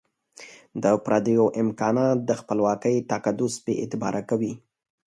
[0.83, 4.53] د پردیو امکانات د خپلواکۍ تقدس بي اعتباره کوي.